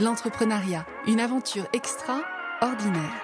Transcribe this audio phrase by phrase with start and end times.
[0.00, 3.22] L'entrepreneuriat, une aventure extraordinaire.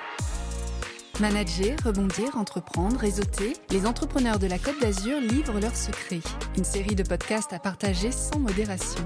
[1.18, 6.20] Manager, rebondir, entreprendre, réseauter, les entrepreneurs de la Côte d'Azur livrent leurs secrets.
[6.56, 9.04] Une série de podcasts à partager sans modération.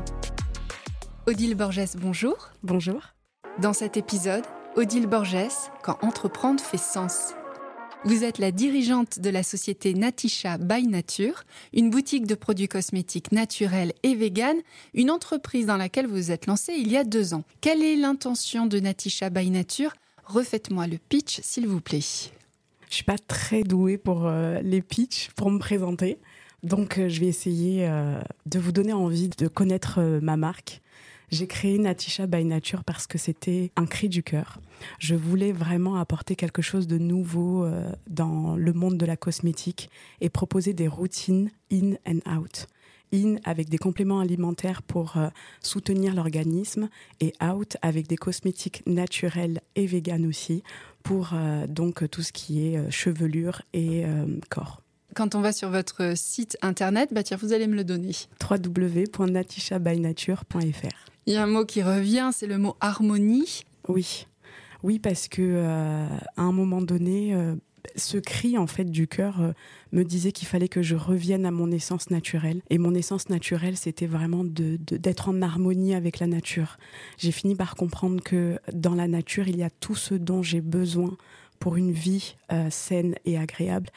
[1.26, 2.50] Odile Borges, bonjour.
[2.62, 3.00] Bonjour.
[3.62, 4.44] Dans cet épisode,
[4.76, 5.48] Odile Borges,
[5.82, 7.32] quand entreprendre fait sens.
[8.06, 13.32] Vous êtes la dirigeante de la société Natisha by Nature, une boutique de produits cosmétiques
[13.32, 14.60] naturels et véganes,
[14.92, 17.44] une entreprise dans laquelle vous vous êtes lancée il y a deux ans.
[17.62, 19.94] Quelle est l'intention de Natisha by Nature?
[20.26, 22.02] Refaites-moi le pitch, s'il vous plaît.
[22.90, 26.18] Je suis pas très douée pour euh, les pitchs, pour me présenter.
[26.62, 30.82] Donc, euh, je vais essayer euh, de vous donner envie de connaître ma marque
[31.34, 34.60] j'ai créé Natisha by Nature parce que c'était un cri du cœur.
[34.98, 39.90] Je voulais vraiment apporter quelque chose de nouveau euh, dans le monde de la cosmétique
[40.20, 42.68] et proposer des routines in and out.
[43.12, 45.28] In avec des compléments alimentaires pour euh,
[45.60, 46.88] soutenir l'organisme
[47.20, 50.62] et out avec des cosmétiques naturels et vegan aussi
[51.02, 54.04] pour euh, donc tout ce qui est chevelure et
[54.50, 54.83] corps.
[55.14, 58.12] Quand on va sur votre site internet, bah tiens, vous allez me le donner.
[58.50, 63.64] www.natishabynature.fr il y a un mot qui revient, c'est le mot harmonie.
[63.88, 64.26] Oui,
[64.82, 66.06] oui, parce que euh,
[66.36, 67.54] à un moment donné, euh,
[67.96, 69.52] ce cri en fait du cœur euh,
[69.92, 72.60] me disait qu'il fallait que je revienne à mon essence naturelle.
[72.68, 76.76] Et mon essence naturelle, c'était vraiment de d'être en harmonie avec la nature.
[77.16, 80.60] J'ai fini par comprendre que dans la nature, il y a tout ce dont j'ai
[80.60, 81.16] besoin
[81.58, 82.36] pour une vie
[82.68, 83.88] saine et agréable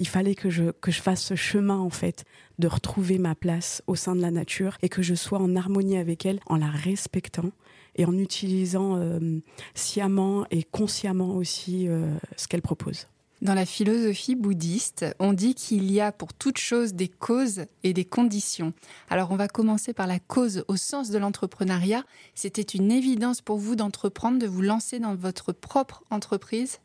[0.00, 2.24] il fallait que je, que je fasse ce chemin, en fait,
[2.58, 5.98] de retrouver ma place au sein de la nature et que je sois en harmonie
[5.98, 7.50] avec elle en la respectant
[7.96, 9.40] et en utilisant euh,
[9.74, 13.08] sciemment et consciemment aussi euh, ce qu'elle propose.
[13.42, 17.92] Dans la philosophie bouddhiste, on dit qu'il y a pour toute chose des causes et
[17.92, 18.72] des conditions.
[19.10, 22.04] Alors on va commencer par la cause au sens de l'entrepreneuriat.
[22.34, 26.80] C'était une évidence pour vous d'entreprendre, de vous lancer dans votre propre entreprise?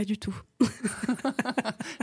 [0.00, 0.34] Pas du tout.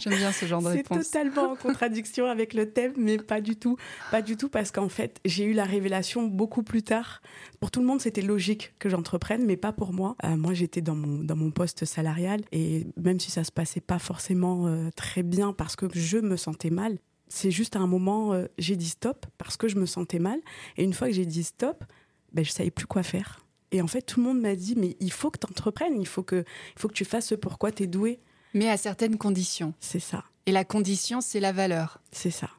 [0.02, 1.00] J'aime bien ce genre de réponse.
[1.02, 3.76] C'est totalement en contradiction avec le thème, mais pas du tout.
[4.12, 7.24] Pas du tout parce qu'en fait, j'ai eu la révélation beaucoup plus tard.
[7.60, 10.16] Pour tout le monde, c'était logique que j'entreprenne, mais pas pour moi.
[10.26, 13.82] Euh, moi, j'étais dans mon, dans mon poste salarial et même si ça se passait
[13.82, 17.88] pas forcément euh, très bien parce que je me sentais mal, c'est juste à un
[17.88, 20.40] moment, euh, j'ai dit stop parce que je me sentais mal.
[20.78, 21.84] Et une fois que j'ai dit stop,
[22.32, 23.47] ben, je savais plus quoi faire.
[23.72, 26.08] Et en fait, tout le monde m'a dit, mais il faut que tu entreprennes, il
[26.08, 26.46] faut que,
[26.76, 28.20] il faut que tu fasses ce pourquoi tu es doué.
[28.54, 29.74] Mais à certaines conditions.
[29.80, 30.24] C'est ça.
[30.46, 32.00] Et la condition, c'est la valeur.
[32.12, 32.50] C'est ça.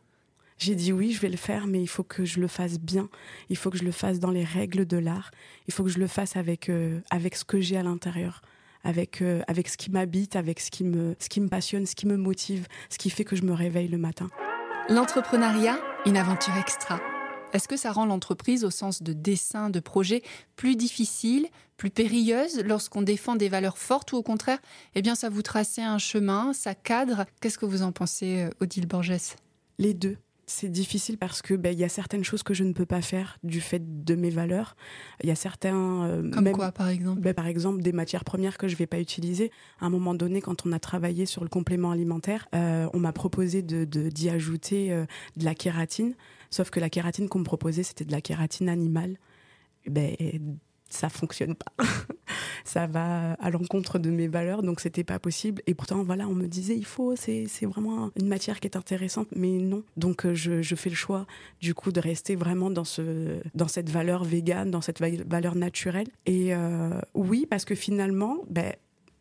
[0.59, 3.09] J'ai dit oui, je vais le faire, mais il faut que je le fasse bien.
[3.49, 5.31] Il faut que je le fasse dans les règles de l'art.
[5.69, 8.43] Il faut que je le fasse avec, euh, avec ce que j'ai à l'intérieur.
[8.85, 11.95] Avec, euh, avec ce qui m'habite, avec ce qui, me, ce qui me passionne, ce
[11.95, 14.29] qui me motive, ce qui fait que je me réveille le matin.
[14.89, 17.01] L'entrepreneuriat, une aventure extra.
[17.53, 20.23] Est-ce que ça rend l'entreprise, au sens de dessin, de projet,
[20.57, 21.47] plus difficile,
[21.79, 24.59] plus périlleuse lorsqu'on défend des valeurs fortes ou au contraire,
[24.95, 27.25] eh bien, ça vous trace un chemin, ça cadre.
[27.41, 29.37] Qu'est-ce que vous en pensez, euh, Odile Borges?
[29.79, 32.73] Les deux c'est difficile parce que ben, il y a certaines choses que je ne
[32.73, 34.77] peux pas faire du fait de mes valeurs.
[35.23, 37.21] Il y a certains euh, comme quoi par exemple?
[37.21, 39.51] ben, par exemple des matières premières que je vais pas utiliser.
[39.81, 43.13] À un moment donné, quand on a travaillé sur le complément alimentaire, euh, on m'a
[43.13, 44.91] proposé de d'y ajouter
[45.37, 46.15] de la kératine.
[46.51, 49.19] Sauf que la kératine qu'on me proposait, c'était de la kératine animale.
[49.87, 50.17] Ben,
[50.89, 51.73] ça fonctionne pas.
[52.65, 55.63] ça va à l'encontre de mes valeurs, donc c'était pas possible.
[55.67, 59.29] Et pourtant, voilà, on me disait, il faut, c'est, vraiment une matière qui est intéressante,
[59.35, 59.83] mais non.
[59.97, 61.27] Donc, euh, je, fais le choix,
[61.61, 66.09] du coup, de rester vraiment dans ce, dans cette valeur végane, dans cette valeur naturelle.
[66.27, 68.73] Et euh, oui, parce que finalement, ben,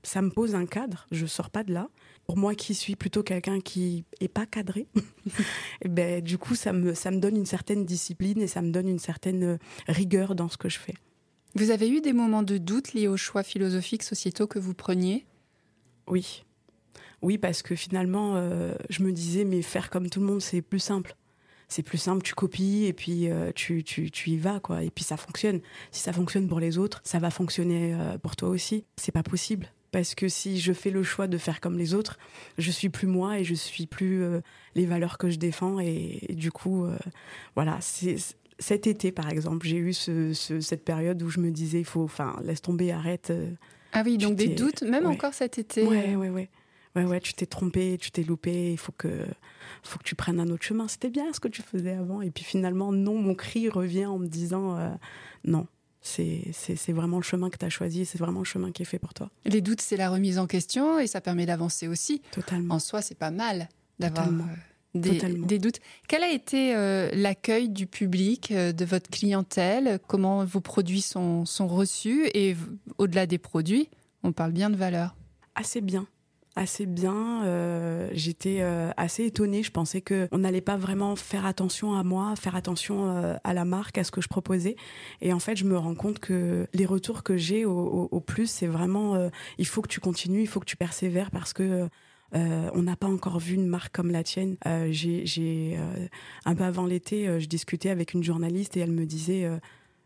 [0.04, 1.06] ça me pose un cadre.
[1.12, 1.90] Je sors pas de là.
[2.26, 4.88] Pour moi, qui suis plutôt quelqu'un qui est pas cadré,
[5.86, 8.90] ben du coup, ça me ça me donne une certaine discipline et ça me donne
[8.90, 9.58] une certaine euh,
[9.88, 10.96] rigueur dans ce que je fais.
[11.56, 15.26] Vous avez eu des moments de doute liés aux choix philosophiques sociétaux que vous preniez?
[16.08, 16.44] Oui,
[17.22, 20.62] oui, parce que finalement, euh, je me disais, mais faire comme tout le monde, c'est
[20.62, 21.16] plus simple
[21.70, 24.86] c'est plus simple, tu copies et puis euh, tu, tu, tu, y vas, quoi.
[24.86, 25.60] Et puis ça fonctionne.
[25.92, 28.86] Si ça fonctionne pour les autres, ça va fonctionner pour toi aussi.
[28.96, 32.18] C'est pas possible parce que si je fais le choix de faire comme les autres,
[32.58, 34.42] je suis plus moi et je suis plus euh,
[34.76, 36.98] les valeurs que je défends et, du coup euh,
[37.56, 38.18] voilà, c'est
[38.60, 42.04] cet été par exemple, j'ai eu ce, cette période où je me disais il faut
[42.04, 43.30] enfin laisse tomber, arrête.
[43.30, 43.52] Euh,
[43.94, 45.84] ah oui, donc des doutes même encore cet été.
[45.84, 46.50] Ouais ouais ouais.
[46.96, 49.24] Ouais, ouais, tu t'es trompé, tu t'es loupé, il faut que,
[49.84, 50.88] faut que tu prennes un autre chemin.
[50.88, 52.24] C'était bien ce que tu faisais avant.
[52.24, 54.98] Et puis finalement, non, mon cri revient en me disant,
[55.44, 55.68] non,
[56.02, 56.52] c'est
[56.90, 59.14] vraiment le chemin que tu as choisi, c'est vraiment le chemin qui est fait pour
[59.14, 59.30] toi.
[59.46, 62.22] Les doutes, c'est la remise en question et ça permet d'avancer aussi.
[62.32, 62.76] Totalement.
[62.76, 63.70] En soi, c'est pas mal
[64.00, 64.28] d'avoir
[65.00, 65.80] des, doutes.
[66.08, 70.00] Quel a été euh, l'accueil du public, euh, de votre clientèle?
[70.08, 72.30] Comment vos produits sont, sont reçus?
[72.34, 72.56] Et
[72.98, 73.90] au-delà des produits,
[74.24, 75.16] on parle bien de valeur.
[75.56, 76.08] Assez bien
[76.60, 77.44] assez bien.
[77.44, 78.64] Euh, j'étais
[78.98, 79.62] assez étonnée.
[79.62, 83.64] Je pensais que on n'allait pas vraiment faire attention à moi, faire attention à la
[83.64, 84.76] marque, à ce que je proposais.
[85.22, 88.50] Et en fait, je me rends compte que les retours que j'ai au, au, plus,
[88.50, 89.30] c'est vraiment
[89.60, 91.90] il faut que tu continues, il faut que tu persévères parce que
[92.36, 94.58] euh, on n'a pas encore vu une marque comme la tienne.
[94.66, 96.08] Euh, j'ai euh,
[96.46, 99.50] un peu avant l'été, je discutais avec une journaliste et elle me disait.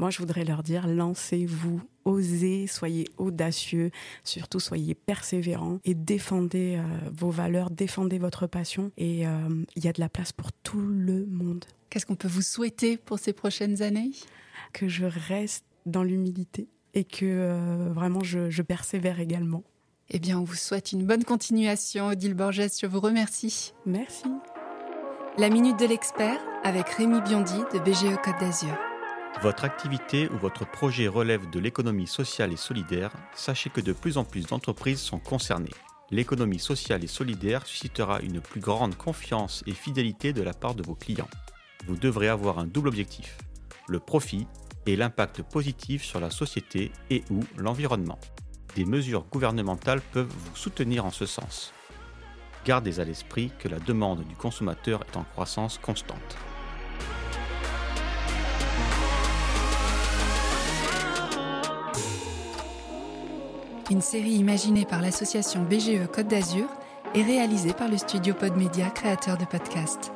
[0.00, 3.90] Moi, je voudrais leur dire lancez-vous, osez, soyez audacieux,
[4.24, 8.92] surtout soyez persévérants et défendez euh, vos valeurs, défendez votre passion.
[8.96, 9.30] Et euh,
[9.76, 11.66] il y a de la place pour tout le monde.
[11.90, 14.12] Qu'est-ce qu'on peut vous souhaiter pour ces prochaines années?
[14.72, 19.64] Que je reste dans l'humilité et que euh, vraiment je, persévère également.
[20.08, 22.62] Eh bien, on vous souhaite une bonne continuation, Odile Borges.
[22.80, 23.74] Je vous remercie.
[23.84, 24.24] Merci.
[25.36, 28.89] La Minute de l'Expert avec Rémi Biondi de BGE Côte d'Azur.
[29.42, 34.18] Votre activité ou votre projet relève de l'économie sociale et solidaire, sachez que de plus
[34.18, 35.70] en plus d'entreprises sont concernées.
[36.10, 40.82] L'économie sociale et solidaire suscitera une plus grande confiance et fidélité de la part de
[40.82, 41.28] vos clients
[41.86, 43.38] vous devrez avoir un double objectif,
[43.88, 44.46] le profit
[44.86, 48.18] et l'impact positif sur la société et ou l'environnement.
[48.76, 51.72] Des mesures gouvernementales peuvent vous soutenir en ce sens.
[52.64, 56.36] Gardez à l'esprit que la demande du consommateur est en croissance constante.
[63.90, 66.68] Une série imaginée par l'association BGE Côte d'Azur
[67.16, 70.12] et réalisée par le studio Podmedia, créateur de podcasts.